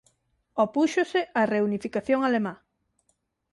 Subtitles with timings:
[0.63, 2.53] Opúxose á reunificación alemá.